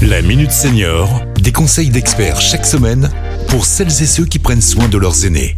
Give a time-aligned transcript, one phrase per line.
[0.00, 3.10] La Minute Senior, des conseils d'experts chaque semaine
[3.48, 5.56] pour celles et ceux qui prennent soin de leurs aînés.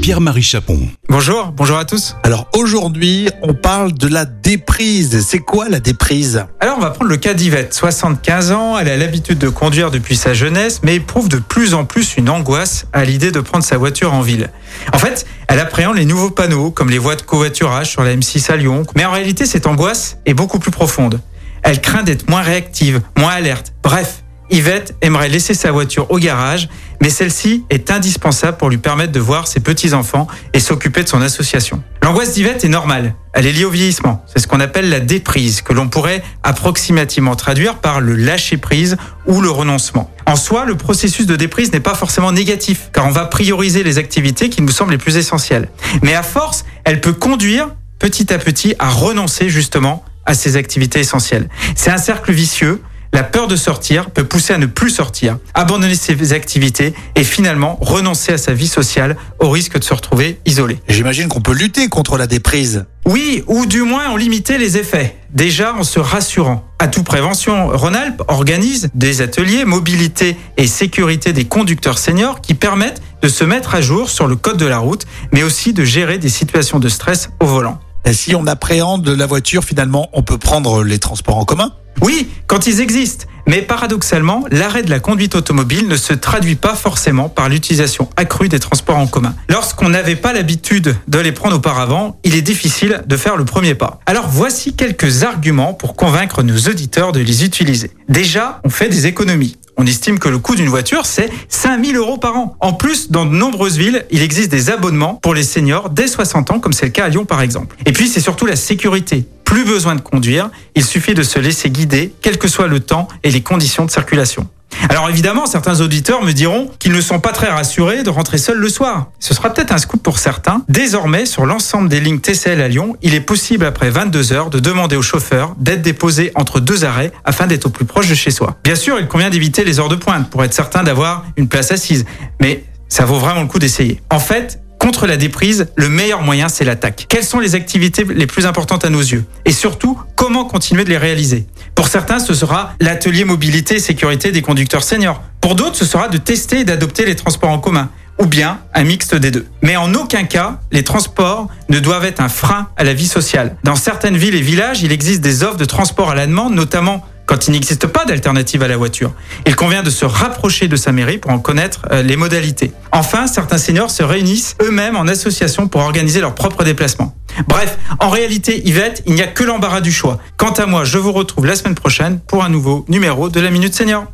[0.00, 0.78] Pierre-Marie Chapon.
[1.08, 2.14] Bonjour, bonjour à tous.
[2.22, 5.26] Alors aujourd'hui, on parle de la déprise.
[5.26, 6.44] C'est quoi la déprise?
[6.60, 10.14] Alors on va prendre le cas d'Yvette, 75 ans, elle a l'habitude de conduire depuis
[10.14, 13.76] sa jeunesse, mais éprouve de plus en plus une angoisse à l'idée de prendre sa
[13.76, 14.50] voiture en ville.
[14.92, 18.52] En fait, elle appréhende les nouveaux panneaux, comme les voies de covoiturage sur la M6
[18.52, 21.20] à Lyon, mais en réalité cette angoisse est beaucoup plus profonde.
[21.62, 23.72] Elle craint d'être moins réactive, moins alerte.
[23.82, 26.68] Bref, Yvette aimerait laisser sa voiture au garage,
[27.02, 31.20] mais celle-ci est indispensable pour lui permettre de voir ses petits-enfants et s'occuper de son
[31.20, 31.82] association.
[32.02, 33.14] L'angoisse d'Yvette est normale.
[33.32, 34.24] Elle est liée au vieillissement.
[34.26, 39.40] C'est ce qu'on appelle la déprise, que l'on pourrait approximativement traduire par le lâcher-prise ou
[39.40, 40.10] le renoncement.
[40.26, 43.98] En soi, le processus de déprise n'est pas forcément négatif, car on va prioriser les
[43.98, 45.68] activités qui nous semblent les plus essentielles.
[46.02, 51.00] Mais à force, elle peut conduire petit à petit à renoncer justement à ces activités
[51.00, 51.48] essentielles.
[51.74, 52.82] C'est un cercle vicieux
[53.16, 57.78] la peur de sortir peut pousser à ne plus sortir, abandonner ses activités et finalement
[57.80, 60.78] renoncer à sa vie sociale au risque de se retrouver isolé.
[60.86, 62.84] J'imagine qu'on peut lutter contre la déprise.
[63.06, 65.16] Oui, ou du moins en limiter les effets.
[65.30, 66.66] Déjà en se rassurant.
[66.78, 73.00] À tout prévention, Rhône-Alpes organise des ateliers mobilité et sécurité des conducteurs seniors qui permettent
[73.22, 76.18] de se mettre à jour sur le code de la route, mais aussi de gérer
[76.18, 77.80] des situations de stress au volant.
[78.12, 81.72] Si on appréhende la voiture, finalement, on peut prendre les transports en commun?
[82.02, 83.26] Oui, quand ils existent.
[83.46, 88.48] Mais paradoxalement, l'arrêt de la conduite automobile ne se traduit pas forcément par l'utilisation accrue
[88.48, 89.34] des transports en commun.
[89.48, 93.74] Lorsqu'on n'avait pas l'habitude de les prendre auparavant, il est difficile de faire le premier
[93.74, 94.00] pas.
[94.06, 97.92] Alors voici quelques arguments pour convaincre nos auditeurs de les utiliser.
[98.08, 99.56] Déjà, on fait des économies.
[99.78, 102.56] On estime que le coût d'une voiture, c'est 5000 euros par an.
[102.60, 106.50] En plus, dans de nombreuses villes, il existe des abonnements pour les seniors dès 60
[106.50, 107.76] ans, comme c'est le cas à Lyon par exemple.
[107.84, 109.26] Et puis, c'est surtout la sécurité.
[109.56, 113.08] Plus besoin de conduire, il suffit de se laisser guider, quel que soit le temps
[113.22, 114.46] et les conditions de circulation.
[114.90, 118.58] Alors évidemment, certains auditeurs me diront qu'ils ne sont pas très rassurés de rentrer seuls
[118.58, 119.06] le soir.
[119.18, 120.62] Ce sera peut-être un scoop pour certains.
[120.68, 124.58] Désormais, sur l'ensemble des lignes TCL à Lyon, il est possible après 22 heures de
[124.58, 128.32] demander au chauffeur d'être déposé entre deux arrêts afin d'être au plus proche de chez
[128.32, 128.58] soi.
[128.62, 131.72] Bien sûr, il convient d'éviter les heures de pointe pour être certain d'avoir une place
[131.72, 132.04] assise,
[132.42, 134.02] mais ça vaut vraiment le coup d'essayer.
[134.10, 137.06] En fait, Contre la déprise, le meilleur moyen, c'est l'attaque.
[137.08, 139.24] Quelles sont les activités les plus importantes à nos yeux?
[139.44, 141.48] Et surtout, comment continuer de les réaliser?
[141.74, 145.24] Pour certains, ce sera l'atelier mobilité et sécurité des conducteurs seniors.
[145.40, 148.84] Pour d'autres, ce sera de tester et d'adopter les transports en commun ou bien un
[148.84, 149.48] mixte des deux.
[149.60, 153.56] Mais en aucun cas, les transports ne doivent être un frein à la vie sociale.
[153.64, 157.04] Dans certaines villes et villages, il existe des offres de transport à la demande, notamment
[157.26, 159.12] quand il n'existe pas d'alternative à la voiture.
[159.46, 162.72] Il convient de se rapprocher de sa mairie pour en connaître euh, les modalités.
[162.92, 167.14] Enfin, certains seniors se réunissent eux-mêmes en association pour organiser leurs propres déplacements.
[167.48, 170.18] Bref, en réalité, Yvette, il n'y a que l'embarras du choix.
[170.36, 173.50] Quant à moi, je vous retrouve la semaine prochaine pour un nouveau numéro de la
[173.50, 174.06] Minute Senior.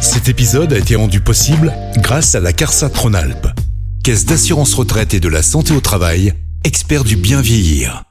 [0.00, 3.46] Cet épisode a été rendu possible grâce à la CARSA Tronalp,
[4.04, 6.34] Caisse d'assurance retraite et de la santé au travail,
[6.64, 8.04] expert du bien vieillir.